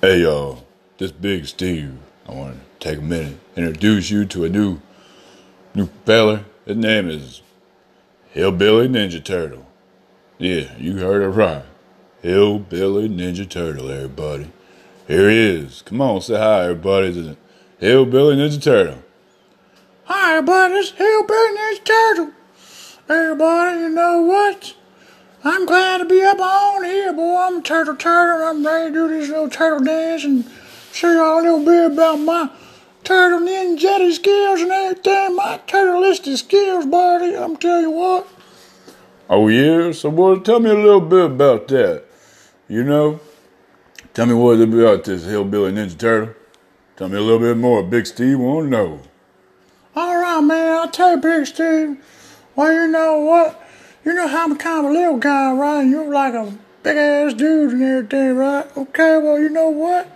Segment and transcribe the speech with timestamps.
[0.00, 0.64] Hey y'all,
[0.98, 1.92] this Big Steve.
[2.28, 4.80] I want to take a minute introduce you to a new
[5.74, 6.44] new fella.
[6.64, 7.42] His name is
[8.30, 9.66] Hillbilly Ninja Turtle.
[10.38, 11.64] Yeah, you heard it right.
[12.22, 14.52] Hillbilly Ninja Turtle, everybody.
[15.08, 15.82] Here he is.
[15.82, 17.12] Come on, say hi, everybody.
[17.14, 17.36] To
[17.78, 19.02] Hillbilly Ninja Turtle.
[20.04, 20.74] Hi, everybody.
[20.74, 22.30] Is Hillbilly Ninja Turtle.
[23.08, 24.76] Everybody, you know what?
[25.42, 26.57] I'm glad to be up on.
[27.48, 28.46] I'm a turtle turtle.
[28.46, 30.44] I'm ready to do this little turtle dance and
[30.92, 32.50] show y'all a little bit about my
[33.04, 35.34] turtle ninja skills and everything.
[35.34, 37.34] My turtle turtleistic skills, buddy.
[37.34, 38.28] I'm tell you what.
[39.30, 42.04] Oh yeah, so well, tell me a little bit about that.
[42.68, 43.18] You know,
[44.12, 46.34] tell me what about this Hillbilly Ninja Turtle.
[46.98, 47.82] Tell me a little bit more.
[47.82, 49.00] Big Steve want to know.
[49.96, 50.76] All right, man.
[50.76, 51.96] I'll tell you, Big Steve.
[52.54, 53.66] Well, you know what?
[54.04, 55.82] You know how I'm kind of a little guy, right?
[55.84, 58.76] You're like a big ass dudes and everything, right?
[58.76, 60.10] Okay, well, you know what?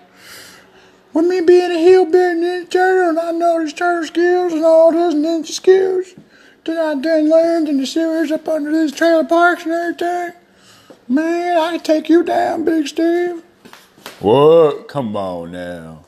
[1.13, 4.93] With me being a hillbilly ninja turtle and I know these turtle skills and all
[4.93, 6.15] those ninja skills
[6.65, 10.33] that I done learned in the sewers up under these trailer parks and everything,
[11.09, 13.43] man, I can take you down, Big Steve.
[14.21, 14.89] What?
[14.89, 16.05] Come on now.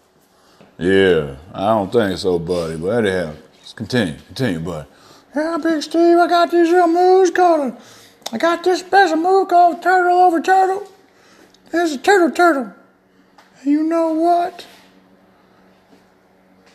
[0.79, 2.77] Yeah, I don't think so, buddy.
[2.77, 4.17] But anyhow, let's continue.
[4.27, 4.89] Continue, buddy.
[5.35, 7.79] Yeah, Big Steve, I got these little moves called a,
[8.35, 10.91] I got this special move called turtle over turtle.
[11.73, 12.75] Is a turtle turtle.
[13.61, 14.67] And you know what?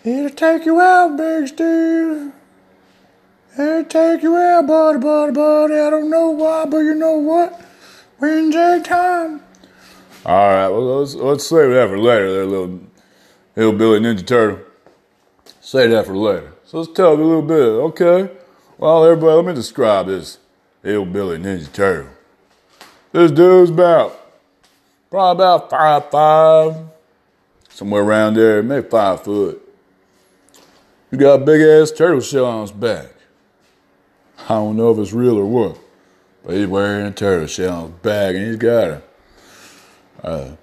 [0.06, 2.32] It'll take you out, Big Steve.
[3.58, 5.74] It'll take you out, buddy, buddy, buddy.
[5.74, 7.60] I don't know why, but you know what?
[8.22, 9.42] J time.
[10.26, 12.32] All right, well let's let's save that for later.
[12.32, 12.80] There, little
[13.56, 14.60] hillbilly ninja turtle.
[15.60, 16.54] Save that for later.
[16.64, 17.58] So let's tell you a little bit.
[17.58, 18.32] Okay.
[18.78, 20.38] Well, everybody, let me describe this
[20.84, 22.12] hillbilly ninja turtle.
[23.12, 24.20] This dude's about
[25.10, 26.76] probably about five five,
[27.70, 29.62] somewhere around there, maybe five foot.
[31.12, 33.08] He got a big ass turtle shell on his back.
[34.46, 35.80] I don't know if it's real or what,
[36.46, 39.02] but he's wearing a turtle shell on his back, and he's got
[40.24, 40.58] a,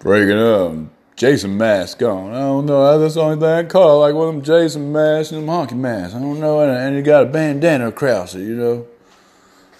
[0.00, 0.74] breaking up
[1.16, 2.32] Jason mask on.
[2.32, 2.98] I don't know.
[2.98, 5.48] That's the only thing I call it, like one of them Jason masks and them
[5.48, 6.14] honky masks.
[6.14, 6.60] I don't know.
[6.60, 8.86] And, and he got a bandana across it, you know.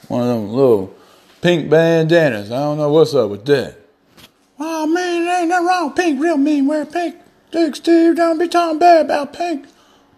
[0.09, 0.95] One of them little
[1.41, 2.51] pink bandanas.
[2.51, 3.77] I don't know what's up with that.
[4.59, 6.21] Oh man, there ain't nothing wrong pink.
[6.21, 7.17] Real mean wear pink.
[7.51, 9.67] Big Steve, don't be talking bad about pink.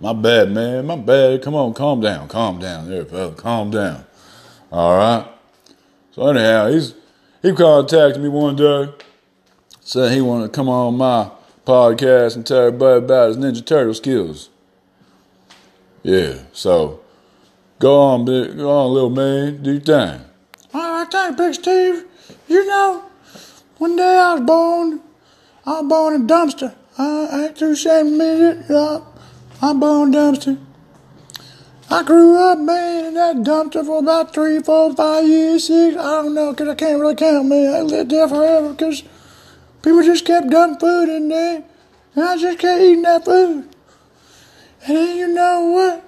[0.01, 0.87] My bad, man.
[0.87, 1.43] My bad.
[1.43, 2.29] Come on, calm down.
[2.29, 3.33] Calm down there, fella.
[3.33, 4.05] Calm down.
[4.71, 5.27] All right.
[6.13, 6.95] So anyhow, he's
[7.43, 8.93] he contacted me one day.
[9.81, 11.31] Said he wanted to come on my
[11.65, 14.51] podcast and tell everybody about his Ninja Turtle skills.
[16.03, 17.01] Yeah, so
[17.79, 20.21] go on, big, go on, little man, do your thing.
[20.75, 22.05] All right, thank you, Big Steve.
[22.49, 23.05] You know,
[23.79, 25.01] one day I was born,
[25.65, 26.75] I was born in a dumpster.
[26.99, 29.03] I ain't too ashamed to admit it.
[29.63, 30.59] I'm born a dumpster.
[31.91, 35.97] I grew up, man, in that dumpster for about three, four, five years, six.
[35.97, 37.75] I don't know, because I can't really count, man.
[37.75, 39.03] I lived there forever because
[39.83, 41.65] people just kept dumping food in there.
[42.15, 43.69] And I just kept eating that food.
[44.87, 46.05] And then you know what?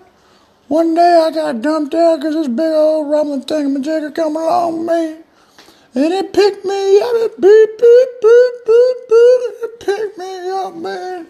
[0.71, 5.25] One day I got dumped out 'cause this big old rumbling thingamajigger come along, man.
[5.97, 7.11] And it picked me up.
[7.17, 9.41] It beep, beep, beep, beep, beep.
[9.65, 11.27] It picked me up, man.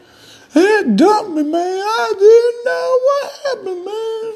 [0.54, 1.82] And it dumped me, man.
[1.82, 4.32] I didn't know what happened, man.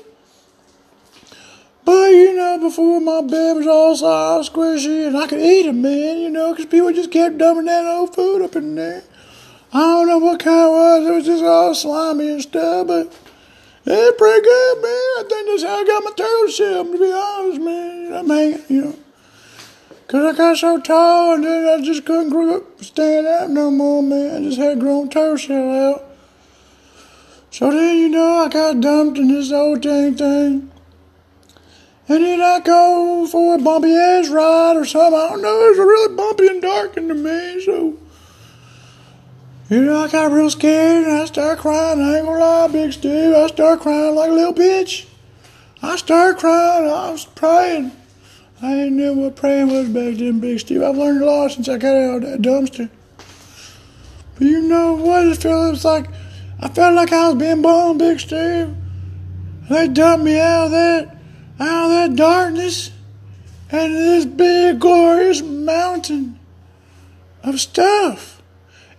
[1.85, 5.75] But, you know, before my bed was all soft, squishy, and I could eat it,
[5.75, 9.03] man, you know, 'cause people just kept dumping that old food up in there.
[9.71, 11.07] I don't know what kind it was.
[11.07, 13.13] It was just all slimy and stuff, but
[13.87, 14.93] it's pretty good, man.
[14.93, 18.15] I think that's how I got my turtle shell, to be honest, man.
[18.15, 18.99] I mean, you know.
[20.07, 23.71] Cause I got so tall and then I just couldn't grow up, stand up no
[23.71, 24.37] more, man.
[24.37, 26.05] I just had grown turtle shell out.
[27.51, 30.71] So then, you know, I got dumped in this old dang thing.
[32.07, 35.19] And then I go for a bumpy ass ride or something.
[35.19, 35.67] I don't know.
[35.67, 37.97] It was really bumpy and dark into me, so.
[39.71, 41.99] You know, I got real scared and I started crying.
[41.99, 43.35] I ain't gonna lie, Big Steve.
[43.35, 45.07] I started crying like a little bitch.
[45.81, 46.85] I started crying.
[46.85, 47.91] I was praying.
[48.61, 50.83] I didn't know what praying was back then, Big Steve.
[50.83, 52.91] I've learned a lot since I got out of that dumpster.
[54.35, 55.27] But you know what?
[55.29, 56.09] It felt like
[56.61, 58.75] I felt like I was being born, Big Steve.
[59.71, 61.17] They dumped me out of that,
[61.59, 62.91] out of that darkness,
[63.71, 66.39] and this big glorious mountain
[67.43, 68.34] of stuff.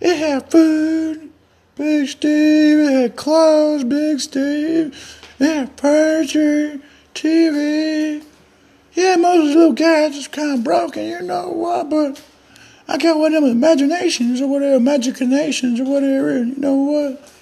[0.00, 1.30] It had food,
[1.76, 2.78] Big Steve.
[2.78, 5.20] It had clothes, Big Steve.
[5.38, 6.80] It had furniture,
[7.14, 8.24] TV.
[8.92, 12.22] Yeah, most of the little gadgets kind of broken, you know what, but
[12.88, 16.38] I got one of them imaginations or whatever, imaginations or whatever.
[16.38, 17.32] You know what?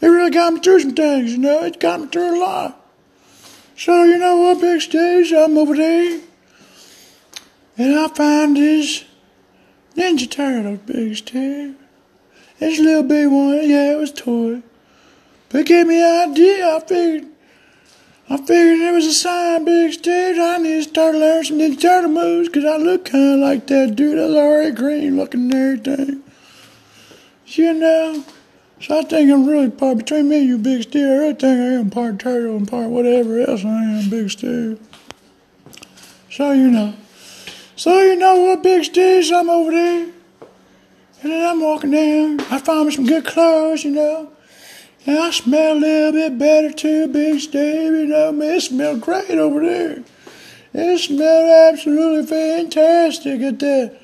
[0.00, 1.62] It really got me through some things, you know.
[1.62, 2.80] It got me through a lot.
[3.76, 5.32] So, you know what, Big Steve?
[5.32, 6.20] I'm over there.
[7.78, 9.04] And I find this
[9.96, 11.76] Ninja Turtle, Big Steve.
[12.58, 14.62] This little big one, yeah, it was toy.
[15.48, 16.76] But it gave me an idea.
[16.76, 17.28] I figured,
[18.30, 20.38] I figured it was a sign, Big Steve.
[20.38, 23.66] I need to start learning some Ninja Turtle moves because I look kind of like
[23.66, 24.16] that dude.
[24.16, 26.22] Was already green looking and everything.
[27.46, 28.24] You know.
[28.80, 31.06] So I think I'm really part between me and you, Big Steve.
[31.06, 34.80] I think I am part turtle and part whatever else I am, Big Steve.
[36.30, 36.94] So you know.
[37.74, 39.32] So you know what, Big Steve?
[39.32, 40.08] I'm over there.
[41.22, 42.40] And then I'm walking down.
[42.52, 44.30] I find me some good clothes, you know.
[45.06, 47.92] And I smell a little bit better too, Big Steve.
[47.92, 50.04] You know, man, it smells great over there.
[50.74, 53.98] It smelled absolutely fantastic at that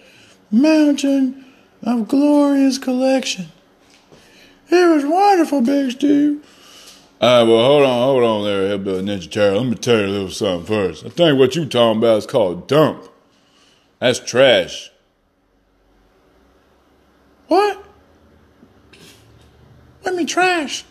[0.51, 1.45] mountain
[1.83, 3.47] of glorious collection.
[4.71, 6.45] It was wonderful, Big Steve.
[7.21, 9.63] All right, well, hold on, hold on there, Hillbilly Ninja Turtle.
[9.63, 11.05] Let me tell you a little something first.
[11.05, 13.09] I think what you talking about is called dump.
[13.99, 14.91] That's trash.
[17.49, 17.85] What?
[20.03, 20.85] What mean trash?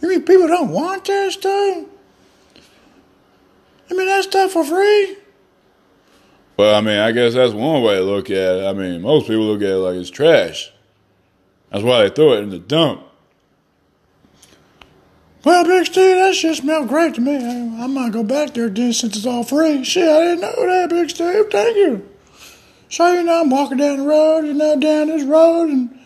[0.00, 1.86] You mean people don't want that stuff?
[3.90, 5.16] I mean that stuff for free?
[6.56, 8.66] Well, I mean, I guess that's one way to look at it.
[8.66, 10.72] I mean, most people look at it like it's trash.
[11.70, 13.04] That's why they throw it in the dump.
[15.44, 17.36] Well, Big Steve, that shit smelled great to me.
[17.36, 19.82] I, I might go back there then since it's all free.
[19.82, 21.46] Shit, I didn't know that, Big Steve.
[21.50, 22.11] Thank you.
[22.92, 25.98] So, you know, I'm walking down the road, you know, down this road, and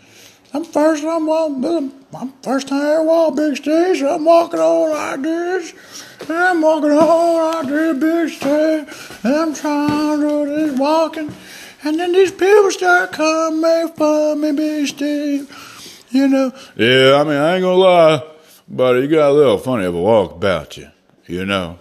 [0.54, 4.60] I'm first, I'm walking, I'm first time I ever walk, Big Steve, so I'm walking
[4.60, 5.74] on like this,
[6.20, 11.34] and I'm walking on like this, Big Steve, and I'm trying to do this walking,
[11.82, 16.52] and then these people start coming for me, Big Steve, you know.
[16.76, 18.22] Yeah, I mean, I ain't gonna lie,
[18.68, 20.92] but you got a little funny of a walk about you,
[21.26, 21.80] you know.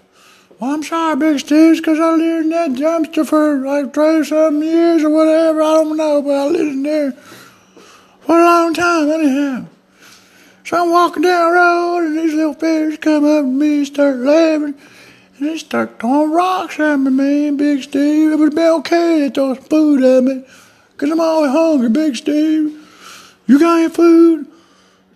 [0.66, 5.04] I'm sorry, Big Steve, because I lived in that dumpster for like 30 something years
[5.04, 5.62] or whatever.
[5.62, 7.12] I don't know, but I lived in there
[8.22, 9.68] for a long time, anyhow.
[10.64, 13.88] So I'm walking down the road, and these little fish come up to me and
[13.88, 14.74] start laughing.
[15.38, 18.32] And they start throwing rocks at me, man, Big Steve.
[18.32, 20.46] It would be okay to throw some food at me,
[20.94, 22.82] because I'm always hungry, Big Steve.
[23.46, 24.48] You got any food?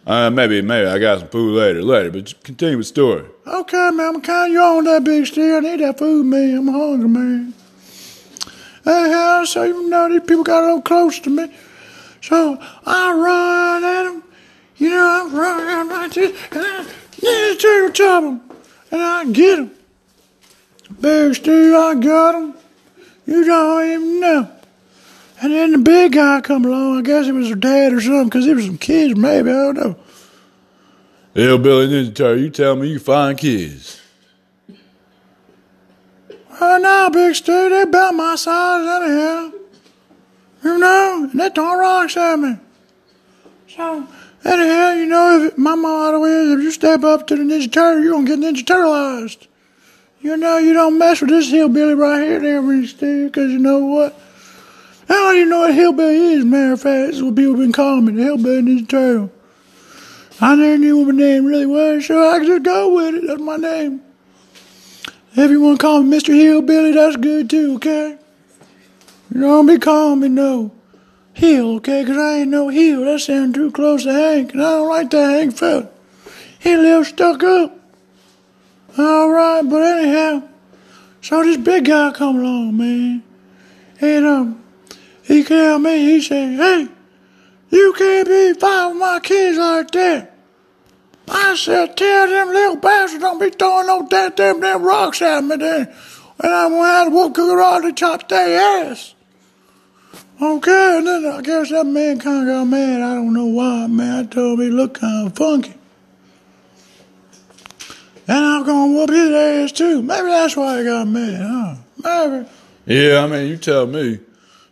[0.10, 3.26] Uh, maybe, maybe I got some food later, later, but continue with the story.
[3.46, 5.54] Okay, man, I'm kind of you on that Big Steve.
[5.54, 6.58] I need that food, man.
[6.58, 7.54] I'm hungry, man.
[8.88, 11.56] Anyhow, so you know these people got a little close to me.
[12.22, 12.58] So
[12.88, 14.24] I run at them.
[14.78, 16.84] You know, I'm running right there, and I
[17.22, 18.42] need to top them.
[18.90, 19.72] And I get them.
[21.00, 22.56] Big Steve, I got them.
[23.28, 24.59] You don't even know.
[25.42, 26.98] And then the big guy come along.
[26.98, 29.50] I guess it was her dad or something, because there was some kids, maybe.
[29.50, 29.96] I don't know.
[31.34, 34.02] Hillbilly Ninja Turtle, you tell me you find kids.
[36.60, 39.52] Oh, no, Big Steve, they about my size anyhow.
[40.62, 42.58] You know, and they throwing rocks at me.
[43.70, 44.06] So,
[44.44, 48.04] anyhow, you know, if my motto is if you step up to the Ninja Turtle,
[48.04, 49.48] you're going to get Ninja Turtleized.
[50.20, 53.60] You know, you don't mess with this hillbilly right here, there, Big Steve, because you
[53.60, 54.20] know what?
[55.10, 57.08] I don't even know what hillbilly is, matter of fact.
[57.08, 59.32] This is what people been calling me, the hillbilly Ninja Turtle.
[60.40, 63.28] I never knew what my name really was, so I just go with it.
[63.28, 64.02] That's my name.
[65.34, 66.34] If you want to call me Mr.
[66.34, 68.18] Hillbilly, that's good too, okay?
[69.34, 70.72] You don't be calling me no
[71.34, 72.04] Hill, okay?
[72.04, 73.06] Because I ain't no Hill.
[73.06, 75.90] That sounds too close to Hank, and I don't like that Hank fella.
[76.60, 77.80] He a little stuck up.
[78.98, 80.44] All right, but anyhow,
[81.22, 83.24] so this big guy come along, man.
[84.02, 84.64] And, um,
[85.30, 86.88] he came me, he said, hey,
[87.70, 90.36] you can't be fighting my kids like that.
[91.28, 95.44] I said, tell them little bastards don't be throwing no damn, damn, damn rocks at
[95.44, 95.94] me then.
[96.40, 99.14] And I'm gonna have to whoop chop their ass.
[100.42, 103.02] Okay, and then I guess that man kind of got mad.
[103.04, 104.26] I don't know why, man.
[104.26, 105.76] I told him he looked kind of funky.
[108.28, 110.02] And I'm gonna whoop his ass too.
[110.02, 111.76] Maybe that's why he got mad, huh?
[112.04, 112.50] Maybe.
[112.88, 114.22] Yeah, I mean, you tell me.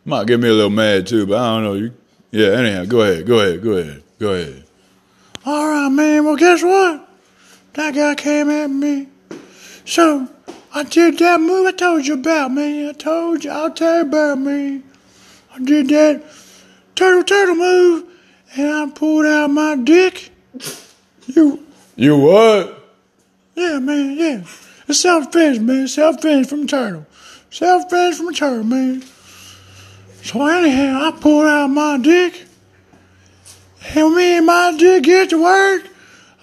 [0.07, 1.73] Might get me a little mad too, but I don't know.
[1.73, 1.93] You,
[2.31, 2.51] yeah.
[2.57, 4.63] Anyhow, go ahead, go ahead, go ahead, go ahead.
[5.45, 6.23] All right, man.
[6.23, 7.09] Well, guess what?
[7.73, 9.07] That guy came at me.
[9.83, 10.29] So
[10.73, 12.87] I did that move I told you about, man.
[12.89, 13.51] I told you.
[13.51, 14.81] I'll tell you about me.
[15.53, 16.23] I did that
[16.95, 18.05] turtle turtle move,
[18.55, 20.29] and I pulled out my dick.
[21.25, 21.65] You,
[21.97, 22.95] You what?
[23.55, 24.43] yeah, man, yeah.
[24.87, 25.89] It's self defense, man.
[25.89, 27.05] Self defense from turtle.
[27.49, 29.03] Self defense from turtle, man.
[30.27, 32.47] So anyhow, I pulled out my dick.
[33.95, 35.87] And me and my dick get to work.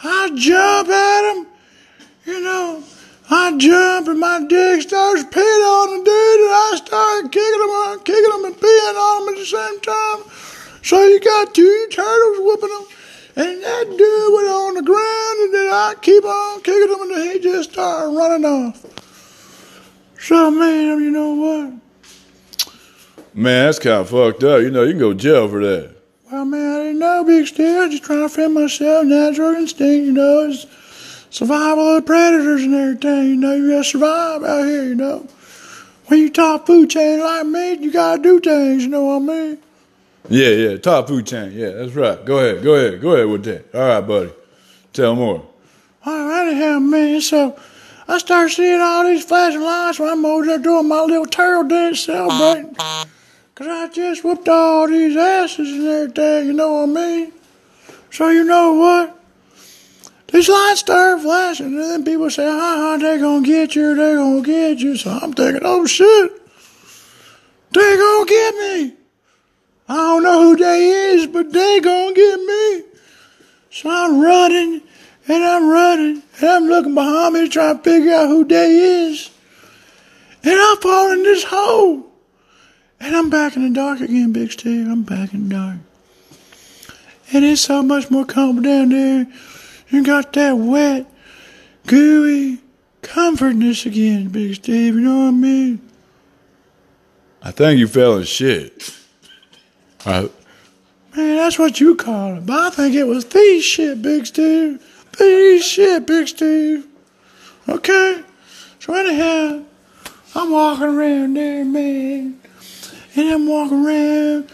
[0.03, 1.47] I jump at him.
[2.25, 2.83] You know,
[3.29, 7.69] I jump and my dick starts peeing on the dude and I start kicking him
[7.69, 10.33] on, uh, kicking him and peeing on him at the same time.
[10.83, 12.87] So you got two turtles whooping him.
[13.37, 17.33] And that dude went on the ground and then I keep on kicking him and
[17.33, 18.81] he just started running off.
[20.19, 21.84] So man, you know what?
[23.37, 24.61] Man, that's kind of fucked up.
[24.63, 25.97] You know, you can go to jail for that.
[26.31, 27.79] Well, man, I didn't know, Big Steve.
[27.79, 30.49] I just trying to defend myself, natural instinct, you know.
[30.49, 30.67] It's
[31.31, 33.55] survival of the predators and everything, you know.
[33.57, 35.27] You gotta survive out here, you know.
[36.07, 39.19] When you top food chain like me, you gotta do things, you know what I
[39.19, 39.59] mean?
[40.29, 41.53] Yeah, yeah, top food chain.
[41.55, 42.25] Yeah, that's right.
[42.25, 43.75] Go ahead, go ahead, go ahead with that.
[43.75, 44.33] All right, buddy.
[44.93, 45.45] Tell more.
[46.07, 47.59] All right, anyhow, man, so
[48.07, 51.65] I start seeing all these flashing lights when I'm over there doing my little turtle
[51.65, 52.77] dance celebrating.
[53.55, 57.33] Cause I just whooped all these asses and everything, you know what I mean?
[58.11, 59.17] So you know what?
[60.33, 64.15] These lights start flashing and then people say, ha ha, they gonna get you, they
[64.15, 64.97] gonna get you.
[64.97, 66.33] So I'm thinking, oh shit,
[67.71, 68.97] they gonna get me.
[69.89, 72.83] I don't know who they is, but they gonna get me.
[73.71, 74.83] So I'm running
[75.29, 79.31] and I'm running and I'm looking behind me trying to figure out who they is.
[80.43, 82.14] And I fall in this hole.
[83.01, 84.87] And I'm back in the dark again, Big Steve.
[84.87, 85.77] I'm back in the dark.
[87.33, 89.27] And it's so much more comfortable down there.
[89.89, 91.07] You got that wet,
[91.87, 92.61] gooey
[93.03, 94.95] comfortness again, Big Steve.
[94.95, 95.81] You know what I mean?
[97.43, 98.97] I think you fell in shit.
[100.07, 100.31] Right.
[101.17, 102.47] Man, that's what you call it.
[102.47, 104.83] But I think it was the shit, Big Steve.
[105.13, 106.87] The shit, Big Steve.
[107.69, 108.23] Okay?
[108.81, 109.63] So anyhow,
[110.35, 112.41] I'm walking around there, man.
[113.17, 114.51] And I'm walking around,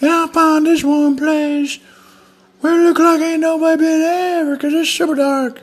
[0.00, 1.78] and I find this one place
[2.60, 5.62] where it looks like ain't nobody been there because it's super dark.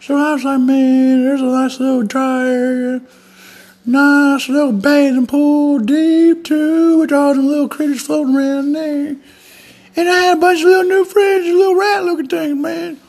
[0.00, 3.00] So I was like, man, there's a nice little dry area.
[3.86, 9.16] Nice little bathing pool, deep too, with all the little critters floating around there.
[9.96, 13.00] And I had a bunch of little new friends, little rat looking things, man.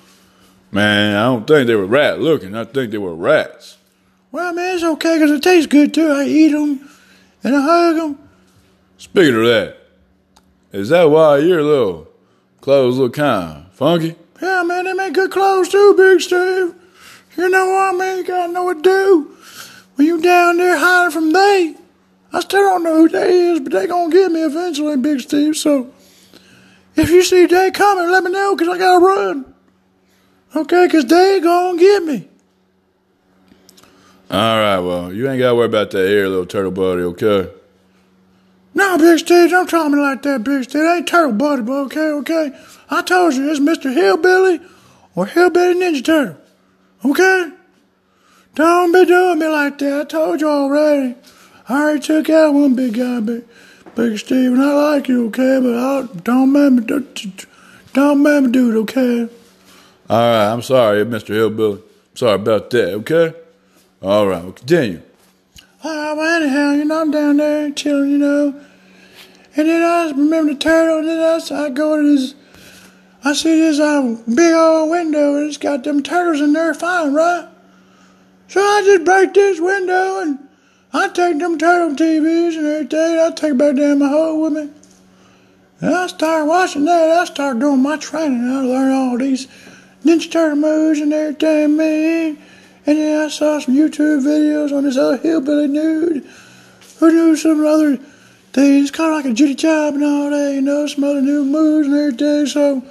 [0.71, 2.55] Man, I don't think they were rat looking.
[2.55, 3.77] I think they were rats.
[4.31, 6.11] Well, man, it's okay because it tastes good too.
[6.11, 6.89] I eat them
[7.45, 8.19] and I hug them.
[8.97, 9.77] Speaking of that,
[10.71, 12.07] is that why your little
[12.59, 14.15] clothes look kind of funky?
[14.41, 16.73] Yeah, man, they make good clothes too, Big Steve.
[17.37, 18.17] You know what I mean?
[18.17, 19.37] You gotta know what to do.
[19.95, 21.75] When you down there hiding from they,
[22.33, 25.55] I still don't know who they is, but they gonna get me eventually, Big Steve.
[25.55, 25.93] So
[26.95, 29.53] if you see they coming, let me know, cause I gotta run.
[30.55, 32.27] Okay, cause they gonna get me.
[34.29, 37.51] All right, well, you ain't got to worry about that here, little turtle buddy, okay?
[38.73, 40.81] No, Big Steve, don't to me like that, Big Steve.
[40.81, 42.59] Ain't turtle buddy, but okay, okay?
[42.89, 43.93] I told you, it's Mr.
[43.93, 44.61] Hillbilly
[45.15, 46.37] or Hillbilly Ninja Turtle.
[47.05, 47.51] Okay?
[48.55, 50.01] Don't be doing me like that.
[50.01, 51.15] I told you already.
[51.69, 53.43] I already took out one big guy, Big,
[53.93, 55.59] big Steve, and I like you, okay?
[55.61, 57.07] But I don't make me do,
[57.93, 59.29] don't make me do okay?
[60.09, 61.29] All right, I'm sorry, Mr.
[61.29, 61.81] Hillbilly.
[62.15, 63.33] Sorry about that, okay?
[64.05, 65.01] All right, we'll continue.
[65.83, 68.61] Right, well, anyhow, you know, I'm down there chilling, you know.
[69.55, 72.35] And then I remember the turtle, and then I, I go to this,
[73.23, 77.15] I see this uh, big old window, and it's got them turtles in there fine,
[77.15, 77.47] right?
[78.47, 80.37] So I just break this window, and
[80.93, 84.69] I take them turtle TVs and everything, I take back down my hole with me.
[85.79, 89.47] And I start watching that, I start doing my training, I learn all these
[90.03, 92.37] Ninja Turtle moves and everything, man.
[92.87, 96.25] And then I saw some YouTube videos on this other hillbilly dude
[96.99, 97.97] who knew some other
[98.53, 101.43] things, kind of like a Judy Job and all that, you know, some other new
[101.43, 102.45] moves and everything.
[102.45, 102.83] So,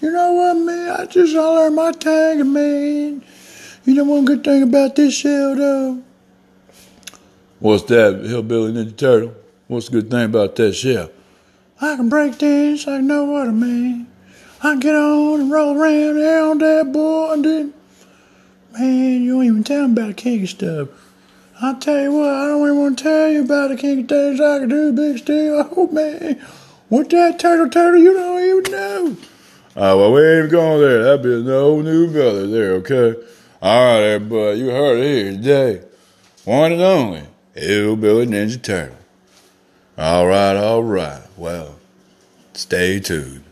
[0.00, 1.00] you know what, man?
[1.00, 3.24] I just I learned my tag, man.
[3.84, 6.02] You know one good thing about this show, though?
[7.58, 9.34] What's that, Hillbilly Ninja Turtle?
[9.66, 11.10] What's the good thing about that shell?
[11.80, 13.68] I can break dance like no other, man.
[13.68, 14.06] I mean.
[14.60, 17.73] I can get on and roll around there on that boy and then
[18.76, 20.88] Man, you don't even tell me about the kinky stuff.
[21.62, 24.40] I tell you what, I don't even want to tell you about the kinky things
[24.40, 25.52] I can do, Big Steve.
[25.76, 26.44] Oh man,
[26.88, 29.16] what that turtle turtle you don't even know.
[29.76, 31.04] Uh, well, we ain't even going there.
[31.04, 33.14] That'd be no new brother there, okay?
[33.62, 35.86] All right, everybody, you heard it here today.
[36.44, 37.22] One and only,
[37.54, 38.96] Hillbilly Ninja Turtle.
[39.96, 41.22] All right, all right.
[41.36, 41.76] Well,
[42.54, 43.43] stay tuned.